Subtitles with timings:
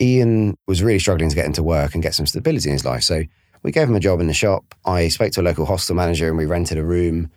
[0.00, 3.02] Ian was really struggling to get into work and get some stability in his life.
[3.02, 3.22] So
[3.62, 4.74] we gave him a job in the shop.
[4.84, 7.30] I spoke to a local hostel manager and we rented a room.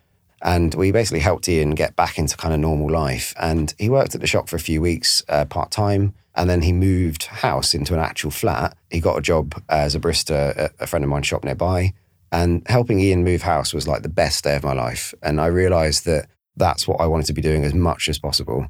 [0.44, 3.34] And we basically helped Ian get back into kind of normal life.
[3.40, 6.14] And he worked at the shop for a few weeks uh, part time.
[6.36, 8.78] And then he moved house into an actual flat.
[8.92, 11.94] He got a job as a barista at a friend of mine's shop nearby.
[12.32, 15.14] And helping Ian move house was like the best day of my life.
[15.24, 18.68] And I realized that that's what I wanted to be doing as much as possible.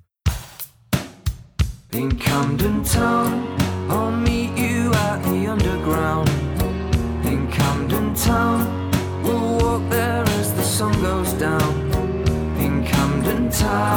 [1.92, 3.58] In Camden Town,
[3.90, 6.28] I'll meet you at the underground.
[7.26, 8.92] In Camden Town,
[9.24, 11.62] we'll walk there as the sun goes down.
[12.60, 13.88] In Camden Town.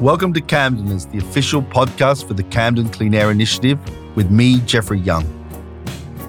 [0.00, 3.80] Welcome to Camdeners, the official podcast for the Camden Clean Air Initiative
[4.14, 5.24] with me, Jeffrey Young.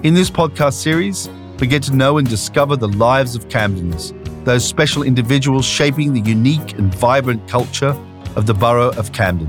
[0.02, 1.28] In this podcast series,
[1.60, 4.12] we get to know and discover the lives of Camdeners,
[4.44, 7.96] those special individuals shaping the unique and vibrant culture
[8.34, 9.48] of the borough of Camden.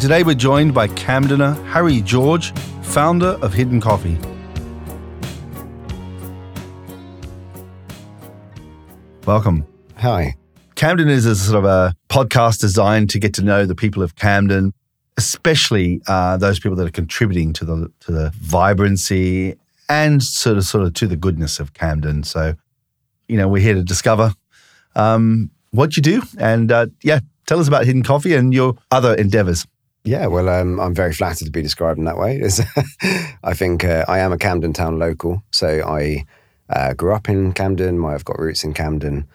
[0.00, 2.52] Today we're joined by Camdener Harry George,
[2.82, 4.18] founder of Hidden Coffee.
[9.26, 9.64] Welcome.
[9.98, 10.34] Hi.
[10.74, 14.72] Camdeners a sort of a podcast designed to get to know the people of Camden,
[15.16, 19.54] especially uh, those people that are contributing to the to the vibrancy
[19.88, 22.24] and sort of sort of to the goodness of Camden.
[22.24, 22.54] So,
[23.28, 24.34] you know, we're here to discover
[24.96, 29.14] um, what you do, and uh, yeah, tell us about Hidden Coffee and your other
[29.14, 29.64] endeavors.
[30.04, 32.42] Yeah, well, um, I'm very flattered to be described in that way.
[33.44, 36.26] I think uh, I am a Camden Town local, so I
[36.68, 38.04] uh, grew up in Camden.
[38.04, 39.28] I've got roots in Camden,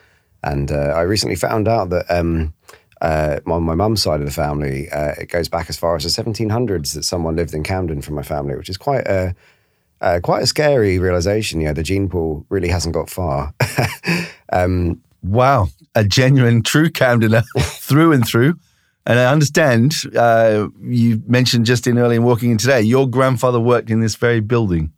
[0.44, 2.54] and uh, I recently found out that um,
[3.00, 6.04] uh, on my mum's side of the family, uh, it goes back as far as
[6.04, 9.34] the 1700s that someone lived in Camden from my family, which is quite a
[10.02, 11.62] uh, quite a scary realization.
[11.62, 13.54] You know, the gene pool really hasn't got far.
[14.52, 18.60] um, wow, a genuine, true Camdener through and through.
[19.08, 23.60] And I understand uh, you mentioned just in early in walking in today, your grandfather
[23.60, 24.92] worked in this very building.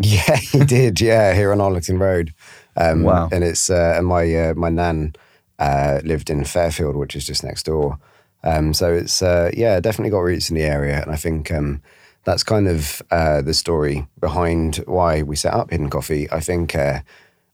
[0.00, 1.00] Yeah, he did.
[1.00, 2.32] Yeah, here on Arlington Road.
[2.76, 3.28] Um, wow.
[3.32, 5.16] And it's uh, and my uh, my nan
[5.58, 7.98] uh, lived in Fairfield, which is just next door.
[8.44, 11.82] Um, so it's uh, yeah, definitely got roots in the area, and I think um,
[12.22, 16.30] that's kind of uh, the story behind why we set up Hidden Coffee.
[16.30, 17.00] I think uh,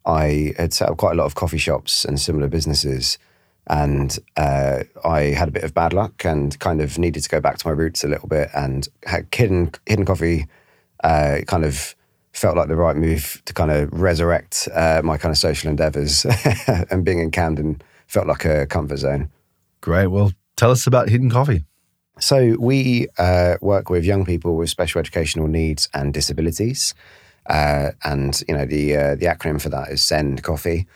[0.05, 3.17] I had set up quite a lot of coffee shops and similar businesses,
[3.69, 7.41] and uh, I had a bit of bad luck and kind of needed to go
[7.41, 8.49] back to my roots a little bit.
[8.55, 10.47] And had Hidden Hidden Coffee
[11.05, 11.95] uh, kind of
[12.33, 16.27] felt like the right move to kind of resurrect uh, my kind of social endeavors,
[16.91, 19.31] and being in Camden felt like a comfort zone.
[19.81, 20.09] Great.
[20.09, 21.65] Well, tell us about Hidden Coffee.
[22.19, 26.95] So we uh, work with young people with special educational needs and disabilities,
[27.47, 30.87] uh, and you know the uh, the acronym for that is Send Coffee.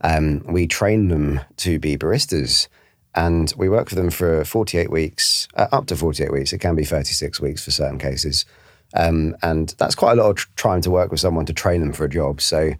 [0.00, 2.68] Um, we train them to be baristas,
[3.14, 6.52] and we work with them for 48 weeks, uh, up to 48 weeks.
[6.52, 8.44] It can be 36 weeks for certain cases,
[8.94, 11.80] um, and that's quite a lot of tr- trying to work with someone to train
[11.80, 12.40] them for a job.
[12.40, 12.72] So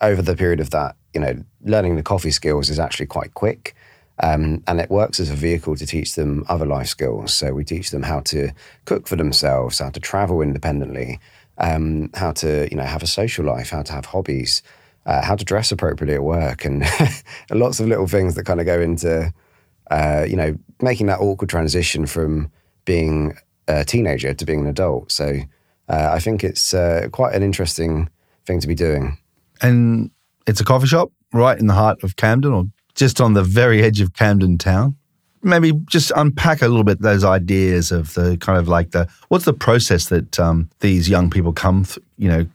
[0.00, 3.74] over the period of that, you know, learning the coffee skills is actually quite quick.
[4.20, 7.32] Um, and it works as a vehicle to teach them other life skills.
[7.32, 8.50] So we teach them how to
[8.84, 11.20] cook for themselves, how to travel independently,
[11.58, 14.62] um, how to you know have a social life, how to have hobbies,
[15.08, 16.84] uh, how to dress appropriately at work, and
[17.50, 19.32] lots of little things that kind of go into
[19.90, 22.52] uh, you know making that awkward transition from
[22.84, 23.36] being
[23.66, 25.10] a teenager to being an adult.
[25.10, 25.40] So
[25.88, 28.08] uh, I think it's uh, quite an interesting
[28.46, 29.16] thing to be doing.
[29.62, 30.10] And
[30.46, 32.64] it's a coffee shop right in the heart of Camden, or
[32.94, 34.94] just on the very edge of Camden town.
[35.42, 39.46] Maybe just unpack a little bit those ideas of the kind of like the what's
[39.46, 42.46] the process that um, these young people come, th- you know,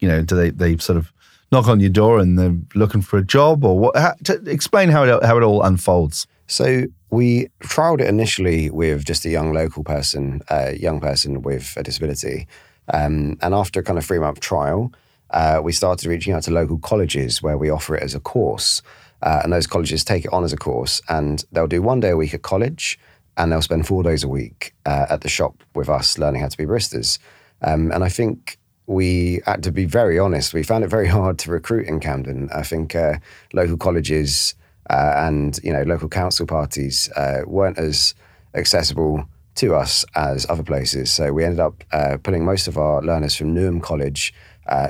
[0.00, 1.11] you know, do they they sort of
[1.52, 3.96] knock on your door and they're looking for a job or what?
[3.96, 4.14] How,
[4.46, 6.26] explain how it how it all unfolds.
[6.46, 11.74] So we trialed it initially with just a young local person, a young person with
[11.76, 12.48] a disability,
[12.92, 14.92] um, and after kind of three month trial,
[15.30, 18.82] uh, we started reaching out to local colleges where we offer it as a course.
[19.22, 22.10] Uh, and those colleges take it on as a course, and they'll do one day
[22.10, 22.98] a week at college,
[23.36, 26.48] and they'll spend four days a week uh, at the shop with us learning how
[26.48, 27.20] to be baristas.
[27.62, 30.54] Um, and I think we had to be very honest.
[30.54, 32.48] We found it very hard to recruit in Camden.
[32.54, 33.14] I think uh,
[33.52, 34.54] local colleges
[34.90, 38.14] uh, and you know local council parties uh, weren't as
[38.54, 41.12] accessible to us as other places.
[41.12, 44.32] So we ended up uh, putting most of our learners from Newham College,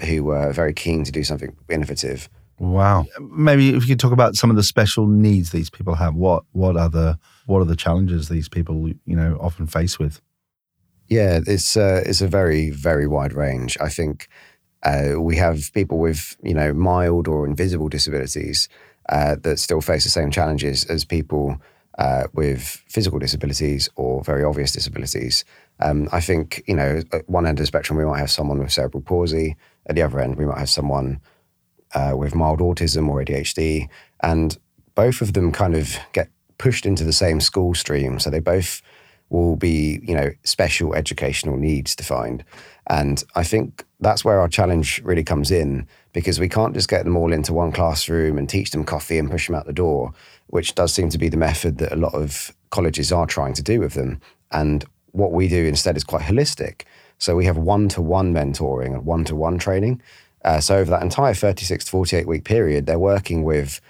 [0.04, 2.28] who were very keen to do something innovative.
[2.62, 3.06] Wow.
[3.20, 6.14] Maybe if you could talk about some of the special needs these people have.
[6.14, 10.20] What what are the what are the challenges these people you know often face with?
[11.12, 13.76] Yeah, it's uh, it's a very very wide range.
[13.78, 14.28] I think
[14.82, 18.66] uh, we have people with you know mild or invisible disabilities
[19.10, 21.60] uh, that still face the same challenges as people
[21.98, 25.44] uh, with physical disabilities or very obvious disabilities.
[25.80, 28.58] Um, I think, you know, at one end of the spectrum, we might have someone
[28.58, 29.56] with cerebral palsy.
[29.86, 31.20] At the other end, we might have someone
[31.94, 33.88] uh, with mild autism or ADHD.
[34.22, 34.56] And
[34.94, 38.18] both of them kind of get pushed into the same school stream.
[38.18, 38.80] So they both
[39.32, 42.44] will be, you know, special educational needs defined.
[42.88, 47.04] And I think that's where our challenge really comes in because we can't just get
[47.04, 50.12] them all into one classroom and teach them coffee and push them out the door,
[50.48, 53.62] which does seem to be the method that a lot of colleges are trying to
[53.62, 54.20] do with them.
[54.50, 56.82] And what we do instead is quite holistic.
[57.18, 60.02] So we have one to one mentoring and one to one training.
[60.44, 63.80] Uh, so over that entire 36 to 48 week period, they're working with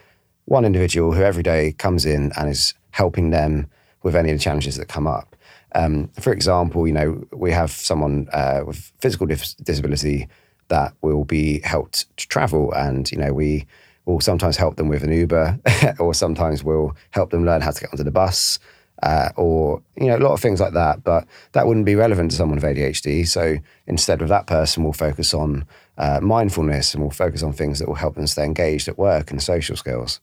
[0.44, 3.68] one individual who every day comes in and is helping them
[4.02, 5.31] with any of the challenges that come up.
[5.74, 10.28] Um, for example, you know, we have someone uh, with physical dis- disability
[10.69, 13.66] that will be helped to travel, and you know, we
[14.04, 15.58] will sometimes help them with an Uber,
[15.98, 18.58] or sometimes we'll help them learn how to get onto the bus,
[19.02, 21.02] uh, or you know, a lot of things like that.
[21.04, 23.26] But that wouldn't be relevant to someone with ADHD.
[23.26, 25.66] So instead of that person, we'll focus on
[25.98, 29.30] uh, mindfulness and we'll focus on things that will help them stay engaged at work
[29.30, 30.20] and social skills.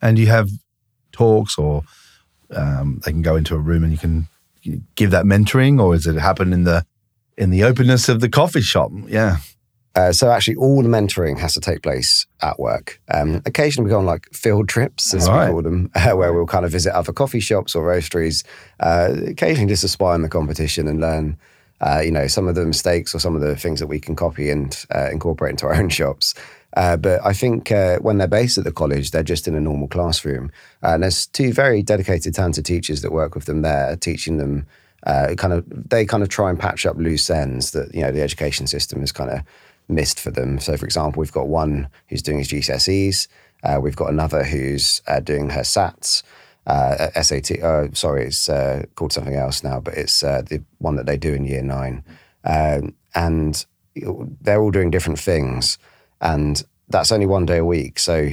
[0.00, 0.50] And you have
[1.12, 1.84] talks, or
[2.50, 4.28] um, they can go into a room and you can
[4.94, 6.84] give that mentoring, or is it happen in the
[7.36, 8.90] in the openness of the coffee shop?
[9.06, 9.36] Yeah.
[9.94, 12.98] Uh, so actually, all the mentoring has to take place at work.
[13.12, 15.46] Um, occasionally, we go on like field trips, as Right.
[15.48, 18.42] we call them, uh, where we'll kind of visit other coffee shops or roasteries.
[18.80, 21.36] Uh, occasionally, just to spy on the competition and learn,
[21.82, 24.16] uh, you know, some of the mistakes or some of the things that we can
[24.16, 26.34] copy and uh, incorporate into our own shops.
[26.76, 29.60] Uh, but I think uh, when they're based at the college, they're just in a
[29.60, 30.50] normal classroom.
[30.80, 34.66] And there's two very dedicated, talented teachers that work with them there, teaching them
[35.04, 38.12] uh, kind of, they kind of try and patch up loose ends that, you know,
[38.12, 39.40] the education system has kind of
[39.88, 40.58] missed for them.
[40.58, 43.28] So, for example, we've got one who's doing his GCSEs,
[43.64, 46.22] uh, we've got another who's uh, doing her SATs.
[46.66, 48.46] SAT, sorry, it's
[48.94, 52.04] called something else now, but it's the one that they do in year nine.
[52.44, 53.64] Um, and
[54.40, 55.78] they're all doing different things.
[56.22, 57.98] And that's only one day a week.
[57.98, 58.30] So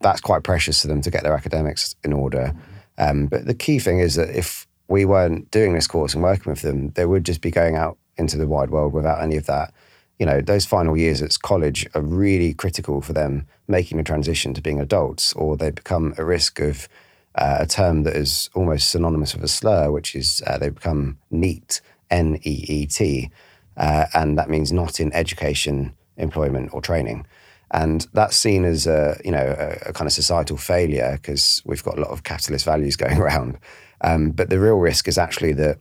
[0.00, 2.54] that's quite precious to them to get their academics in order.
[2.98, 6.52] Um, but the key thing is that if we weren't doing this course and working
[6.52, 9.46] with them, they would just be going out into the wide world without any of
[9.46, 9.72] that.
[10.18, 14.54] You know, those final years at college are really critical for them making the transition
[14.54, 16.88] to being adults, or they become a risk of
[17.34, 21.18] uh, a term that is almost synonymous with a slur, which is uh, they become
[21.30, 21.80] NEET,
[22.10, 23.30] N E E T,
[23.76, 27.26] uh, and that means not in education, employment, or training.
[27.70, 31.82] And that's seen as a you know a, a kind of societal failure because we've
[31.82, 33.58] got a lot of capitalist values going around.
[34.00, 35.78] Um, but the real risk is actually that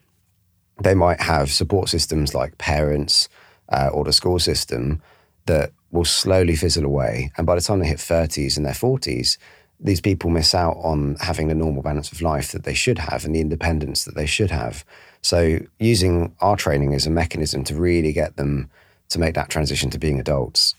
[0.81, 3.30] they might have support systems like parents
[3.69, 5.01] uh, or the school system
[5.45, 7.31] that will slowly fizzle away.
[7.38, 9.38] And by the time they hit 30s and their 40s,
[9.79, 13.25] these people miss out on having the normal balance of life that they should have
[13.25, 14.86] and the independence that they should have.
[15.21, 18.69] So, using our training as a mechanism to really get them
[19.13, 20.75] to make that transition to being adults.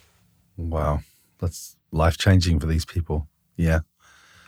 [0.57, 1.01] Wow,
[1.41, 3.27] that's life changing for these people.
[3.57, 3.81] Yeah,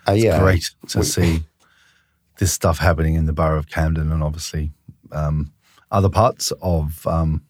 [0.06, 1.44] Uh, it's yeah, great to We- see
[2.38, 4.72] this stuff happening in the borough of Camden, and obviously
[5.12, 5.52] um,
[5.90, 7.06] other parts of.
[7.06, 7.42] Um,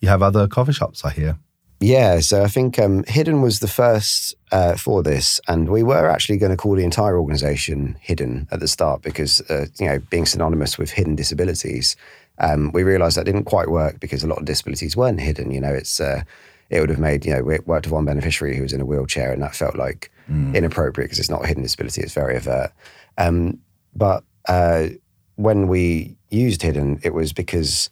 [0.00, 1.36] you have other coffee shops, I hear.
[1.78, 6.08] Yeah, so I think um, Hidden was the first uh, for this, and we were
[6.08, 9.98] actually going to call the entire organisation Hidden at the start because uh, you know
[10.10, 11.96] being synonymous with hidden disabilities,
[12.40, 15.50] um, we realised that didn't quite work because a lot of disabilities weren't hidden.
[15.50, 16.22] You know, it's uh,
[16.68, 18.86] it would have made you know we worked with one beneficiary who was in a
[18.86, 20.10] wheelchair, and that felt like
[20.54, 22.72] inappropriate because it's not a hidden disability; it's very overt.
[23.18, 23.58] Um,
[23.94, 24.88] but uh,
[25.36, 27.90] when we used Hidden, it was because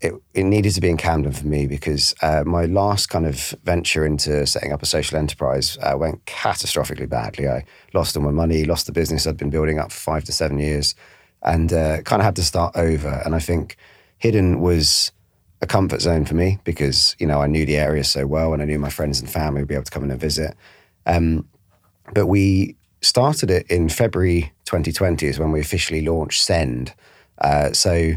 [0.00, 3.54] it, it needed to be in Camden for me because uh, my last kind of
[3.64, 7.48] venture into setting up a social enterprise uh, went catastrophically badly.
[7.48, 7.64] I
[7.94, 10.58] lost all my money, lost the business I'd been building up for five to seven
[10.58, 10.94] years,
[11.44, 13.22] and uh, kind of had to start over.
[13.24, 13.76] And I think
[14.18, 15.12] Hidden was
[15.60, 18.62] a comfort zone for me because you know I knew the area so well, and
[18.62, 20.56] I knew my friends and family would be able to come in and visit.
[21.06, 21.48] Um,
[22.12, 26.94] but we started it in February 2020 is when we officially launched Send.
[27.38, 28.14] Uh, so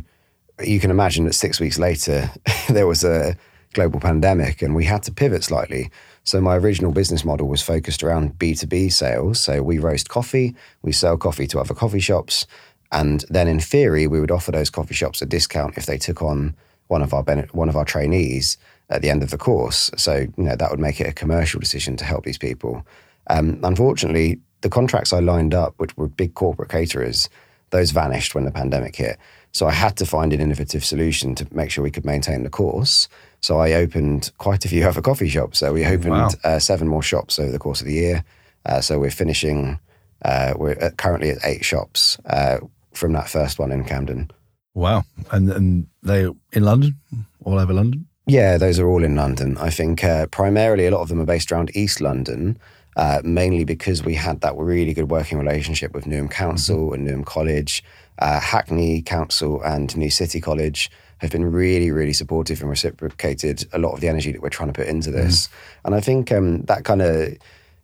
[0.63, 2.31] you can imagine that six weeks later
[2.69, 3.36] there was a
[3.74, 5.91] global pandemic and we had to pivot slightly.
[6.24, 9.39] So my original business model was focused around B2B sales.
[9.39, 12.48] So we roast coffee, we sell coffee to other coffee shops,
[12.91, 16.22] and then in theory we would offer those coffee shops a discount if they took
[16.22, 16.56] on
[16.88, 18.58] one of our bene- one of our trainees
[18.89, 19.91] at the end of the course.
[19.98, 22.86] So you know that would make it a commercial decision to help these people.
[23.29, 27.29] Um, unfortunately, the contracts I lined up, which were big corporate caterers,
[27.72, 29.17] those vanished when the pandemic hit.
[29.51, 32.50] So I had to find an innovative solution to make sure we could maintain the
[32.50, 33.10] course.
[33.41, 35.60] So I opened quite a few other coffee shops.
[35.60, 36.29] So we opened Wow.
[36.44, 38.24] uh, seven more shops over the course of the year.
[38.65, 39.79] Uh, so we're finishing
[40.25, 42.58] Uh, we're currently at eight shops uh,
[42.98, 44.32] from that first one in Camden.
[44.74, 45.04] Wow.
[45.32, 46.96] And and they in London,
[47.44, 48.08] all over London.
[48.25, 49.58] Yeah, those are all in London.
[49.58, 52.58] I think uh, primarily a lot of them are based around East London,
[52.98, 57.25] uh, mainly because we had that really good working relationship with Newham Council and Newham
[57.25, 57.84] College,
[58.20, 63.80] uh, Hackney Council, and New City College have been really, really supportive and reciprocated a
[63.80, 65.50] lot of the energy that we're trying to put into this.
[65.86, 67.38] And I think um, that kind of,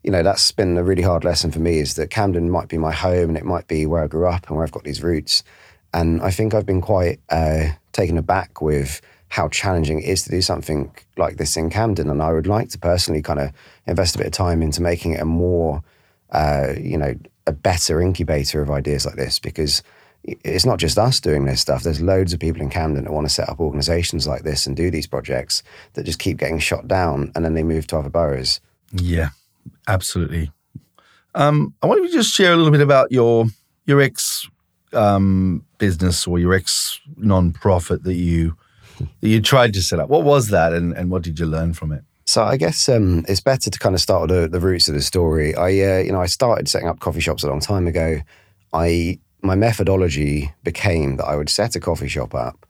[0.04, 2.78] you know, that's been a really hard lesson for me is that Camden might be
[2.78, 5.02] my home and it might be where I grew up and where I've got these
[5.02, 5.44] roots.
[5.94, 10.30] And I think I've been quite uh, taken aback with how challenging it is to
[10.30, 12.10] do something like this in Camden.
[12.10, 13.52] And I would like to personally kind of
[13.88, 15.82] invest a bit of time into making it a more,
[16.32, 17.16] uh, you know,
[17.48, 19.84] a better incubator of ideas like this because
[20.24, 21.84] it's not just us doing this stuff.
[21.84, 24.76] There's loads of people in Camden that want to set up organizations like this and
[24.76, 28.10] do these projects that just keep getting shot down and then they move to other
[28.10, 28.62] boroughs.
[28.92, 29.30] Yeah,
[29.88, 30.52] absolutely.
[31.36, 33.46] Um, I want you to just share a little bit about your
[33.86, 34.48] your ex
[34.94, 38.56] um, business or your ex non-profit that you
[39.00, 40.10] that you tried to set up.
[40.10, 42.04] What was that, and, and what did you learn from it?
[42.26, 44.94] So I guess um, it's better to kind of start with the, the roots of
[44.94, 45.56] the story.
[45.56, 48.22] I, uh, you know, I started setting up coffee shops a long time ago.
[48.72, 52.66] I my methodology became that I would set a coffee shop up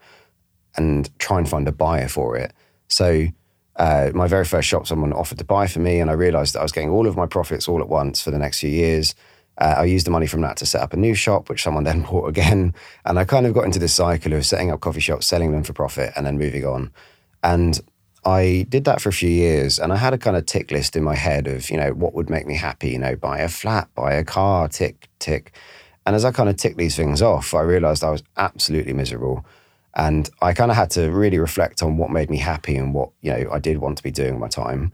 [0.76, 2.52] and try and find a buyer for it.
[2.88, 3.28] So
[3.76, 6.60] uh, my very first shop, someone offered to buy for me, and I realized that
[6.60, 9.16] I was getting all of my profits all at once for the next few years.
[9.58, 11.84] Uh, I used the money from that to set up a new shop, which someone
[11.86, 12.74] then bought again.
[13.06, 15.64] And I kind of got into this cycle of setting up coffee shops, selling them
[15.64, 16.92] for profit, and then moving on.
[17.44, 17.80] And
[18.26, 20.96] I did that for a few years, and I had a kind of tick list
[20.96, 22.92] in my head of, you know, what would make me happy.
[22.92, 25.52] You know, buy a flat, buy a car, tick, tick.
[26.06, 29.46] And as I kind of ticked these things off, I realized I was absolutely miserable.
[29.96, 33.10] And I kind of had to really reflect on what made me happy and what,
[33.22, 34.92] you know, I did want to be doing my time.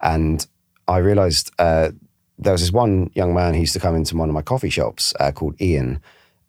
[0.00, 0.46] And
[0.86, 1.90] I realized uh,
[2.38, 4.70] there was this one young man who used to come into one of my coffee
[4.70, 6.00] shops uh, called Ian.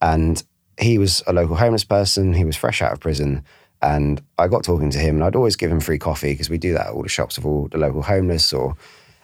[0.01, 0.43] And
[0.79, 2.33] he was a local homeless person.
[2.33, 3.43] He was fresh out of prison.
[3.81, 6.57] And I got talking to him, and I'd always give him free coffee because we
[6.57, 8.51] do that at all the shops of all the local homeless.
[8.51, 8.75] Or,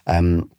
[0.06, 0.50] um,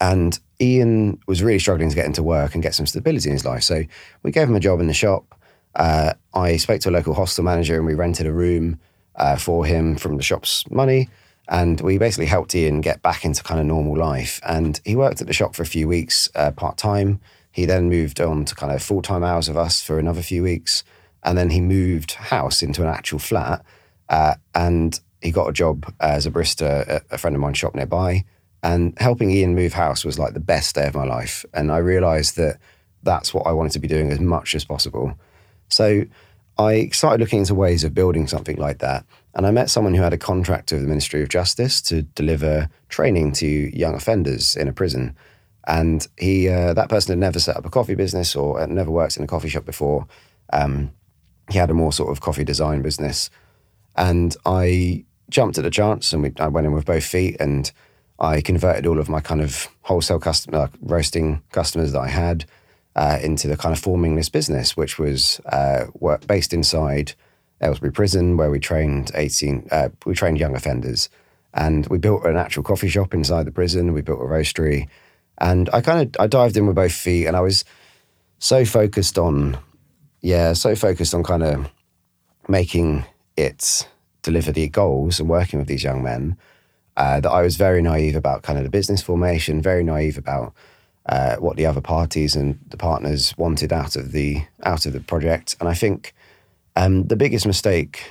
[0.00, 3.44] and Ian was really struggling to get into work and get some stability in his
[3.44, 3.62] life.
[3.62, 3.84] So
[4.22, 5.34] we gave him a job in the shop.
[5.74, 8.78] Uh, I spoke to a local hostel manager, and we rented a room
[9.16, 11.08] uh, for him from the shop's money.
[11.48, 14.40] And we basically helped Ian get back into kind of normal life.
[14.46, 17.20] And he worked at the shop for a few weeks uh, part time.
[17.50, 20.42] He then moved on to kind of full time hours of us for another few
[20.42, 20.84] weeks.
[21.22, 23.64] And then he moved house into an actual flat.
[24.08, 27.74] Uh, and he got a job as a barista at a friend of mine's shop
[27.74, 28.24] nearby.
[28.62, 31.44] And helping Ian move house was like the best day of my life.
[31.52, 32.58] And I realized that
[33.02, 35.18] that's what I wanted to be doing as much as possible.
[35.68, 36.04] So
[36.58, 39.04] I started looking into ways of building something like that.
[39.34, 42.68] And I met someone who had a contract with the Ministry of Justice to deliver
[42.88, 45.16] training to young offenders in a prison.
[45.66, 48.90] And he, uh, that person had never set up a coffee business or had never
[48.90, 50.06] worked in a coffee shop before.
[50.52, 50.92] Um,
[51.50, 53.30] he had a more sort of coffee design business.
[53.96, 57.70] And I jumped at the chance and we, I went in with both feet and
[58.18, 62.44] I converted all of my kind of wholesale customer, roasting customers that I had
[62.96, 65.86] uh, into the kind of forming this business, which was uh,
[66.26, 67.14] based inside
[67.60, 71.08] Aylesbury Prison, where we trained 18, uh, we trained young offenders.
[71.54, 73.92] And we built an actual coffee shop inside the prison.
[73.92, 74.88] We built a roastery.
[75.38, 77.64] And I kind of, I dived in with both feet and I was
[78.38, 79.58] so focused on
[80.22, 81.68] yeah, so focused on kind of
[82.48, 83.04] making
[83.36, 83.88] it
[84.22, 86.36] deliver the goals and working with these young men
[86.96, 90.54] uh, that I was very naive about kind of the business formation, very naive about
[91.06, 95.00] uh, what the other parties and the partners wanted out of the out of the
[95.00, 95.56] project.
[95.60, 96.14] And I think
[96.76, 98.02] um, the biggest mistake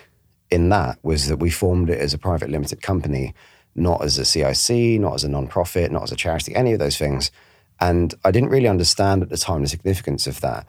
[0.50, 3.34] in that was that we formed it as a private limited company,
[3.76, 6.98] not as a CIC, not as a non-profit, not as a charity, any of those
[6.98, 7.32] things.
[7.80, 10.68] And I didn't really understand at the time the significance of that.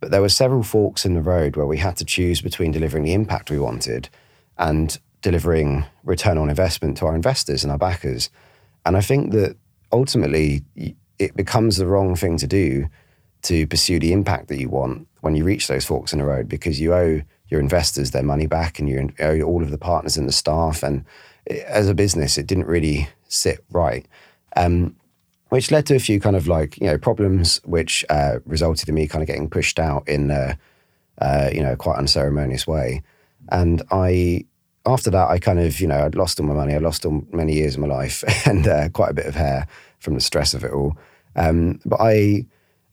[0.00, 3.04] But there were several forks in the road where we had to choose between delivering
[3.04, 4.08] the impact we wanted
[4.58, 8.28] and delivering return on investment to our investors and our backers.
[8.84, 9.56] And I think that
[9.92, 10.62] ultimately
[11.22, 12.86] it becomes the wrong thing to do
[13.42, 16.48] to pursue the impact that you want when you reach those forks in the road
[16.48, 20.16] because you owe your investors their money back and you owe all of the partners
[20.16, 20.82] and the staff.
[20.82, 21.04] And
[21.66, 24.06] as a business, it didn't really sit right.
[24.56, 24.96] Um,
[25.50, 28.94] which led to a few kind of like you know problems, which uh, resulted in
[28.94, 30.54] me kind of getting pushed out in uh,
[31.18, 33.02] uh, you know quite unceremonious way.
[33.50, 34.46] And I
[34.86, 37.22] after that, I kind of you know I'd lost all my money, I lost all
[37.32, 39.66] many years of my life and uh, quite a bit of hair
[39.98, 40.96] from the stress of it all.
[41.36, 42.46] Um, but I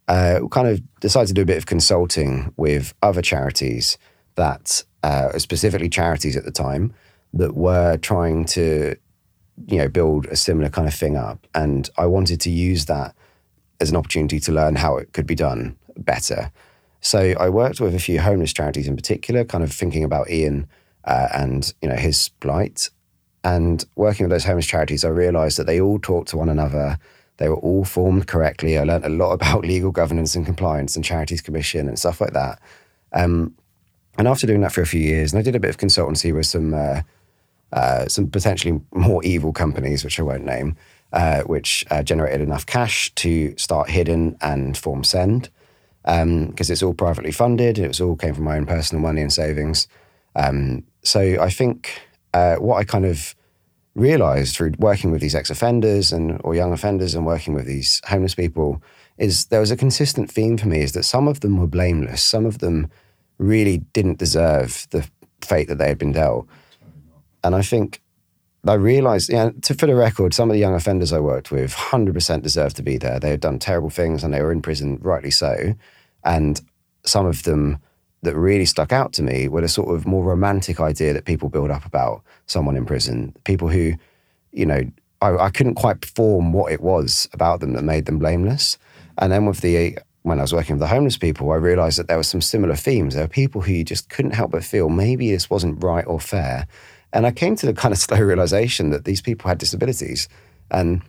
[0.08, 3.98] uh, kind of decided to do a bit of consulting with other charities
[4.36, 6.94] that uh, specifically charities at the time
[7.34, 8.96] that were trying to
[9.68, 11.46] you know, build a similar kind of thing up.
[11.54, 13.16] And I wanted to use that
[13.80, 16.52] as an opportunity to learn how it could be done better.
[17.02, 20.68] So I worked with a few homeless charities in particular, kind of thinking about Ian
[21.06, 22.90] uh, and you know his plight.
[23.44, 26.98] And working with those homeless charities, I realised that they all talked to one another.
[27.40, 28.78] They were all formed correctly.
[28.78, 32.34] I learned a lot about legal governance and compliance and charities commission and stuff like
[32.34, 32.60] that.
[33.14, 33.56] Um,
[34.18, 36.36] and after doing that for a few years, and I did a bit of consultancy
[36.36, 37.02] with some uh,
[37.72, 40.76] uh, some potentially more evil companies, which I won't name,
[41.14, 45.50] uh, which uh, generated enough cash to start Hidden and form Send,
[46.04, 47.80] because um, it's all privately funded.
[47.80, 49.88] It was all came from my own personal money and savings.
[50.36, 52.02] Um, so I think
[52.34, 53.36] uh, what I kind of
[53.96, 58.36] realized through working with these ex-offenders and or young offenders and working with these homeless
[58.36, 58.82] people
[59.18, 62.24] is there was a consistent theme for me is that some of them were blameless.
[62.24, 62.90] Some of them
[63.38, 65.08] really didn't deserve the
[65.42, 66.48] fate that they had been dealt.
[67.44, 68.02] And i think
[68.68, 71.74] i realized yeah to, for the record some of the young offenders i worked with
[71.74, 73.20] 100% deserved to be there.
[73.20, 75.74] They had done terrible things and they were in prison rightly so.
[76.24, 76.60] And
[77.06, 77.80] some of them
[78.22, 81.50] that really stuck out to me were the sort of more romantic idea that people
[81.50, 83.34] build up about someone in prison.
[83.46, 83.94] People who,
[84.52, 84.82] you know,
[85.22, 88.78] I, I, couldn't quite form what it was about them that made them blameless.
[89.18, 92.08] And then with the when I was working with the homeless people, I realized that
[92.08, 93.16] there were some similar themes.
[93.16, 96.20] There were people who you just couldn't help but feel maybe this wasn't right or
[96.20, 96.68] fair.
[97.14, 100.28] And I came to the kind of slow realization that these people had disabilities.
[100.72, 101.02] And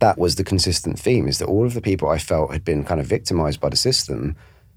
[0.00, 2.84] that was the consistent theme is that all of the people I felt had been
[2.84, 4.34] kind of victimized by the system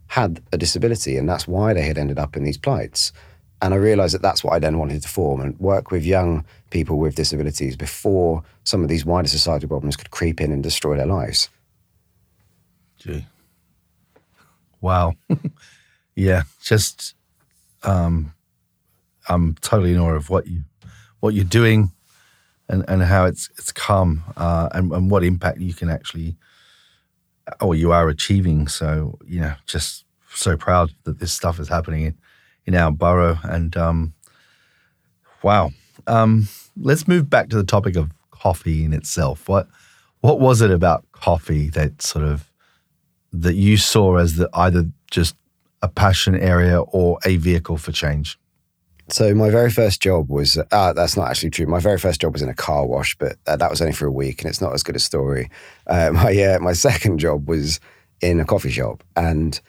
[0.08, 3.12] had a disability, and that's why they had ended up in these plights.
[3.62, 6.46] And I realized that that's what I then wanted to form and work with young
[6.70, 10.98] people with disabilities before some of these wider societal problems could creep in and destroy
[10.98, 11.50] their lives.
[12.98, 13.26] Gee.
[14.82, 15.14] Wow.
[16.16, 17.16] yeah, just
[17.84, 18.34] um,
[19.28, 20.64] I'm totally in awe of what you
[21.20, 21.92] what you're doing
[22.70, 26.36] and, and how it's it's come uh, and, and what impact you can actually
[27.62, 28.68] or you are achieving.
[28.68, 32.18] So, you know, just so proud that this stuff is happening in,
[32.66, 33.40] in our borough.
[33.44, 34.14] And um,
[35.44, 35.72] wow.
[36.08, 36.48] Um,
[36.78, 39.48] let's move back to the topic of coffee in itself.
[39.48, 39.68] What
[40.22, 42.52] what was it about coffee that sort of
[43.32, 45.36] that you saw as the either just
[45.82, 48.38] a passion area or a vehicle for change?
[49.08, 51.68] So my very first job was uh, that's not actually true.
[51.68, 54.08] My very first job was in a car wash, but uh, that was only for
[54.08, 55.50] a week, and it's not as good a story.
[55.86, 57.80] Uh, my uh, my second job was
[58.22, 59.60] in a coffee shop, and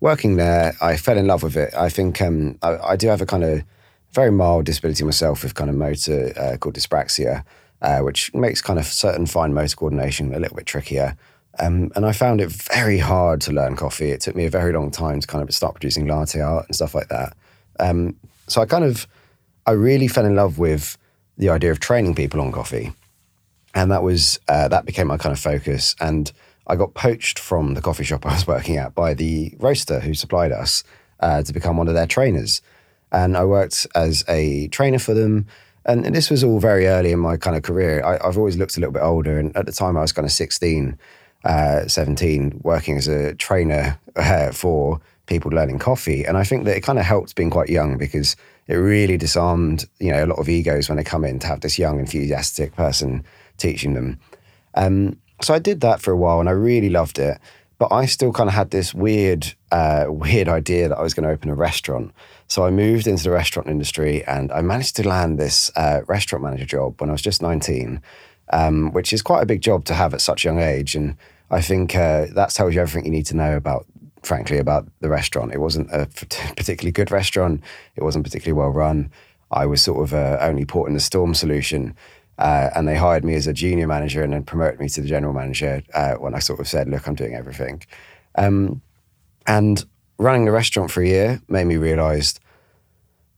[0.00, 1.74] working there, I fell in love with it.
[1.74, 3.62] I think um, I, I, do have a kind of
[4.12, 7.42] very mild disability myself with kind of motor uh, called dyspraxia,
[7.80, 11.16] uh, which makes kind of certain fine motor coordination a little bit trickier.
[11.58, 14.10] Um, and I found it very hard to learn coffee.
[14.10, 16.74] It took me a very long time to kind of start producing latte art and
[16.74, 17.34] stuff like that.
[17.80, 19.06] Um, so I kind of,
[19.66, 20.98] I really fell in love with
[21.38, 22.92] the idea of training people on coffee.
[23.74, 25.96] And that was, uh, that became my kind of focus.
[26.00, 26.30] And
[26.66, 30.14] I got poached from the coffee shop I was working at by the roaster who
[30.14, 30.84] supplied us
[31.20, 32.62] uh, to become one of their trainers.
[33.12, 35.46] And I worked as a trainer for them.
[35.86, 38.04] And, and this was all very early in my kind of career.
[38.04, 39.38] I, have always looked a little bit older.
[39.38, 40.98] And at the time, I was kind of 16,
[41.44, 46.24] uh, 17, working as a trainer uh, for people learning coffee.
[46.24, 49.86] And I think that it kind of helped being quite young because it really disarmed,
[49.98, 52.74] you know, a lot of egos when they come in to have this young, enthusiastic
[52.74, 53.24] person
[53.58, 54.18] teaching them.
[54.74, 57.38] Um, so I did that for a while and I really loved it.
[57.78, 61.24] But I still kind of had this weird, uh, weird idea that I was going
[61.24, 62.12] to open a restaurant.
[62.46, 66.44] So I moved into the restaurant industry and I managed to land this uh, restaurant
[66.44, 68.00] manager job when I was just 19,
[68.52, 70.94] um, which is quite a big job to have at such a young age.
[70.94, 71.16] And
[71.50, 73.86] I think uh, that tells you everything you need to know about
[74.24, 75.52] frankly, about the restaurant.
[75.52, 76.06] It wasn't a
[76.56, 77.62] particularly good restaurant.
[77.96, 79.10] It wasn't particularly well run.
[79.50, 81.94] I was sort of a only port in the storm solution.
[82.38, 85.06] Uh, and they hired me as a junior manager and then promoted me to the
[85.06, 87.82] general manager uh, when I sort of said, look, I'm doing everything.
[88.36, 88.82] Um,
[89.46, 89.84] and
[90.18, 92.40] running the restaurant for a year made me realize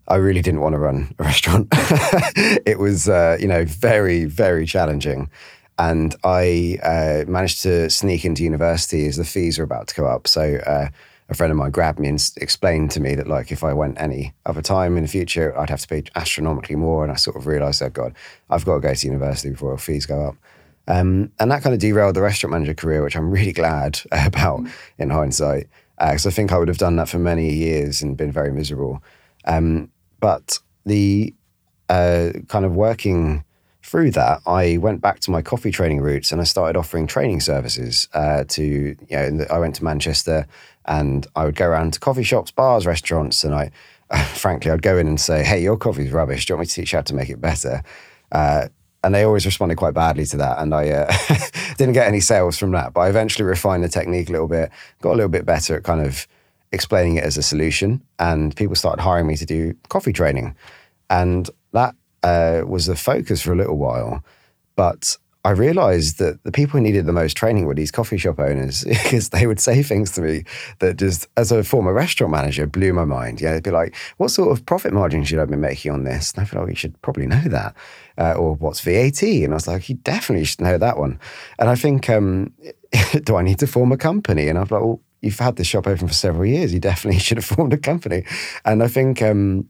[0.08, 1.68] I really didn't want to run a restaurant.
[1.72, 5.28] it was, uh, you know, very, very challenging.
[5.78, 10.06] And I uh, managed to sneak into university as the fees were about to go
[10.06, 10.26] up.
[10.26, 10.88] So uh,
[11.28, 14.00] a friend of mine grabbed me and explained to me that, like, if I went
[14.00, 17.02] any other time in the future, I'd have to pay astronomically more.
[17.02, 18.14] And I sort of realized, oh, God,
[18.48, 20.36] I've got to go to university before fees go up.
[20.88, 24.60] Um, and that kind of derailed the restaurant manager career, which I'm really glad about
[24.98, 28.16] in hindsight, because uh, I think I would have done that for many years and
[28.16, 29.02] been very miserable.
[29.44, 31.34] Um, but the
[31.88, 33.44] uh, kind of working
[33.86, 37.40] through that, I went back to my coffee training roots and I started offering training
[37.40, 40.48] services uh, to, you know, I went to Manchester
[40.86, 43.70] and I would go around to coffee shops, bars, restaurants, and I,
[44.34, 46.46] frankly, I'd go in and say, hey, your coffee's rubbish.
[46.46, 47.84] Do you want me to teach you how to make it better?
[48.32, 48.68] Uh,
[49.04, 50.58] and they always responded quite badly to that.
[50.58, 51.12] And I uh,
[51.78, 52.92] didn't get any sales from that.
[52.92, 55.84] But I eventually refined the technique a little bit, got a little bit better at
[55.84, 56.26] kind of
[56.72, 58.02] explaining it as a solution.
[58.18, 60.56] And people started hiring me to do coffee training.
[61.08, 61.94] And that
[62.26, 64.24] uh, was the focus for a little while.
[64.74, 68.40] But I realized that the people who needed the most training were these coffee shop
[68.40, 70.42] owners because they would say things to me
[70.80, 73.40] that just, as a former restaurant manager, blew my mind.
[73.40, 76.32] Yeah, they'd be like, "What sort of profit margin should I be making on this?"
[76.32, 77.76] And I feel like you should probably know that.
[78.18, 79.22] Uh, or what's VAT?
[79.22, 81.20] And I was like, "You definitely should know that one."
[81.60, 82.52] And I think, um,
[83.24, 84.48] do I need to form a company?
[84.48, 86.74] And I'm like, "Well, you've had this shop open for several years.
[86.74, 88.24] You definitely should have formed a company."
[88.64, 89.22] And I think.
[89.22, 89.68] Um,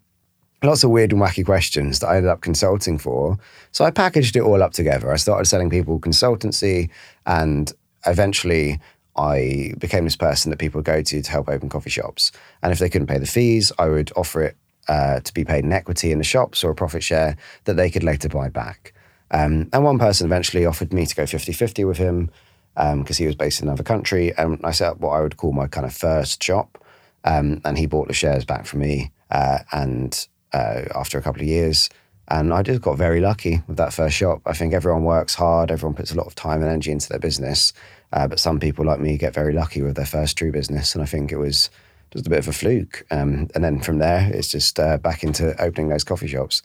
[0.62, 3.38] lots of weird and wacky questions that I ended up consulting for.
[3.72, 5.12] So I packaged it all up together.
[5.12, 6.90] I started selling people consultancy
[7.26, 7.72] and
[8.06, 8.80] eventually
[9.16, 12.32] I became this person that people go to to help open coffee shops.
[12.62, 14.56] And if they couldn't pay the fees, I would offer it
[14.88, 17.90] uh, to be paid in equity in the shops or a profit share that they
[17.90, 18.92] could later buy back.
[19.30, 22.30] Um, and one person eventually offered me to go 50 50 with him
[22.74, 24.36] because um, he was based in another country.
[24.36, 26.78] And I set up what I would call my kind of first shop.
[27.24, 29.10] Um, and he bought the shares back from me.
[29.30, 31.88] Uh, and uh, after a couple of years.
[32.28, 34.42] And I just got very lucky with that first shop.
[34.46, 37.20] I think everyone works hard, everyone puts a lot of time and energy into their
[37.20, 37.72] business.
[38.12, 40.94] Uh, but some people like me get very lucky with their first true business.
[40.94, 41.70] And I think it was
[42.10, 43.04] just a bit of a fluke.
[43.10, 46.62] Um, and then from there, it's just uh, back into opening those coffee shops.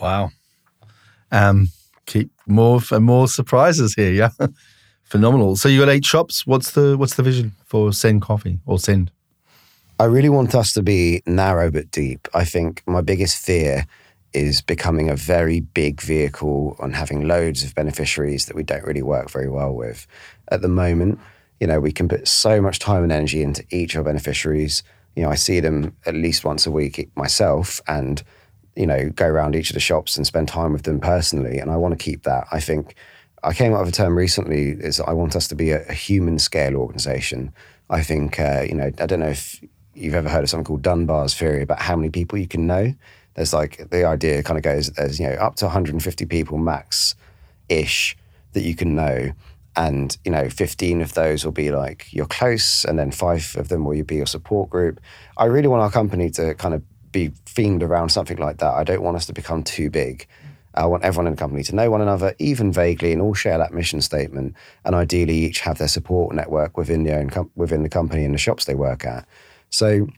[0.00, 0.30] Wow.
[1.32, 1.68] Um,
[2.06, 4.12] keep more and more surprises here.
[4.12, 4.30] Yeah.
[5.04, 5.56] Phenomenal.
[5.56, 6.46] So you got eight shops.
[6.46, 9.10] What's the what's the vision for Send Coffee or Send?
[10.00, 12.26] I really want us to be narrow but deep.
[12.32, 13.84] I think my biggest fear
[14.32, 19.02] is becoming a very big vehicle and having loads of beneficiaries that we don't really
[19.02, 20.06] work very well with.
[20.48, 21.20] At the moment,
[21.60, 24.82] you know, we can put so much time and energy into each of our beneficiaries.
[25.16, 28.22] You know, I see them at least once a week myself and,
[28.76, 31.58] you know, go around each of the shops and spend time with them personally.
[31.58, 32.46] And I want to keep that.
[32.50, 32.94] I think
[33.42, 35.92] I came up with a term recently is I want us to be a, a
[35.92, 37.52] human scale organization.
[37.90, 39.60] I think, uh, you know, I don't know if
[40.00, 42.94] you've ever heard of something called Dunbar's theory about how many people you can know.
[43.34, 47.14] There's like the idea kind of goes there's you know up to 150 people max
[47.68, 48.16] ish
[48.52, 49.32] that you can know.
[49.76, 53.68] And you know 15 of those will be like you're close and then five of
[53.68, 55.00] them will be your support group.
[55.36, 56.82] I really want our company to kind of
[57.12, 58.74] be themed around something like that.
[58.74, 60.26] I don't want us to become too big.
[60.74, 63.58] I want everyone in the company to know one another even vaguely and all share
[63.58, 64.54] that mission statement.
[64.84, 68.34] And ideally each have their support network within the own com- within the company and
[68.34, 69.26] the shops they work at
[69.70, 70.08] so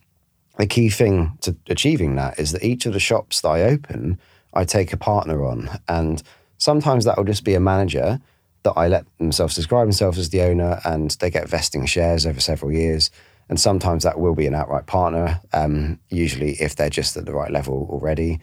[0.57, 4.19] the key thing to achieving that is that each of the shops that I open,
[4.53, 5.69] I take a partner on.
[5.87, 6.21] And
[6.57, 8.19] sometimes that will just be a manager
[8.63, 12.39] that I let themselves describe themselves as the owner and they get vesting shares over
[12.39, 13.09] several years.
[13.49, 17.33] And sometimes that will be an outright partner, um, usually if they're just at the
[17.33, 18.39] right level already.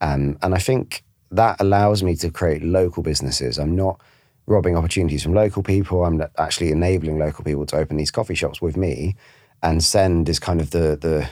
[0.00, 3.58] Um, and I think that allows me to create local businesses.
[3.58, 4.00] I'm not
[4.46, 6.04] robbing opportunities from local people.
[6.04, 9.16] I'm actually enabling local people to open these coffee shops with me
[9.64, 11.28] and send is kind of the the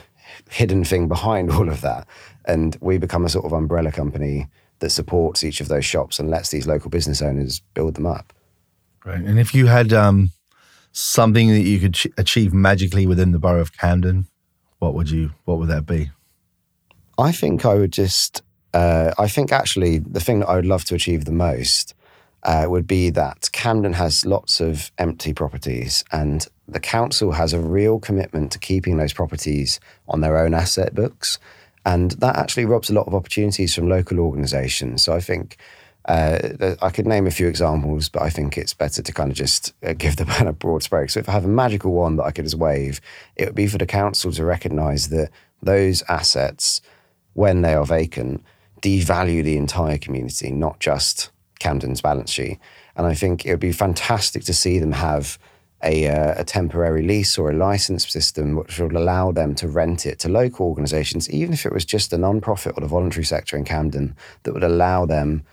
[0.49, 2.07] hidden thing behind all of that.
[2.45, 4.47] And we become a sort of umbrella company
[4.79, 8.33] that supports each of those shops and lets these local business owners build them up.
[9.05, 9.21] Right.
[9.21, 10.31] And if you had um,
[10.91, 14.27] something that you could ch- achieve magically within the borough of camden
[14.83, 16.11] what would you what would that be?
[17.17, 18.41] I think i would just
[18.73, 21.93] uh, i think actually the thing that i would love to achieve the most
[22.43, 27.59] uh, would be that Camden has lots of empty properties, and the council has a
[27.59, 31.39] real commitment to keeping those properties on their own asset books.
[31.85, 35.03] And that actually robs a lot of opportunities from local organisations.
[35.03, 35.57] So I think
[36.05, 39.37] uh, I could name a few examples, but I think it's better to kind of
[39.37, 41.09] just uh, give the a broad stroke.
[41.09, 42.99] So if I have a magical wand that I could just wave,
[43.35, 45.29] it would be for the council to recognise that
[45.61, 46.81] those assets,
[47.33, 48.43] when they are vacant,
[48.81, 51.31] devalue the entire community, not just
[51.63, 52.59] Camden's balance sheet.
[52.95, 55.39] And I think it would be fantastic to see them have
[55.83, 60.05] a, uh, a, temporary lease or a license system which would allow them to rent
[60.05, 63.57] it to local organisations, even if it was just a non-profit or the voluntary sector
[63.57, 65.43] in Camden, that would allow them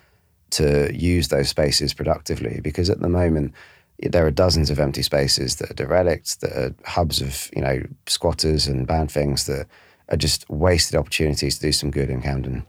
[0.50, 2.60] to use those spaces productively.
[2.62, 3.54] Because at the moment,
[3.98, 7.82] there are dozens of empty spaces that are derelict, that are hubs of you know
[8.06, 9.66] squatters and bad things that
[10.08, 12.64] are just wasted opportunities to do some good in Camden.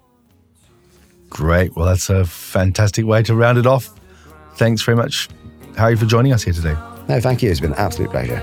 [1.31, 1.75] Great.
[1.75, 3.89] Well, that's a fantastic way to round it off.
[4.55, 5.29] Thanks very much,
[5.77, 6.75] Harry, for joining us here today.
[7.07, 7.49] No, thank you.
[7.49, 8.39] It's been an absolute pleasure.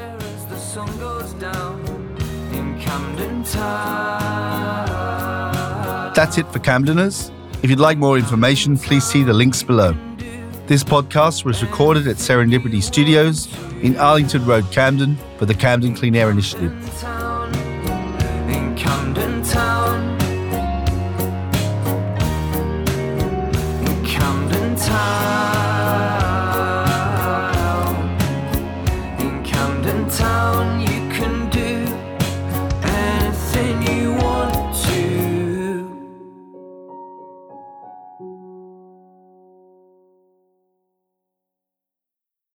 [6.15, 7.31] That's it for Camdeners.
[7.63, 9.93] If you'd like more information, please see the links below.
[10.67, 13.49] This podcast was recorded at Serendipity Studios
[13.83, 16.73] in Arlington Road, Camden for the Camden Clean Air Initiative.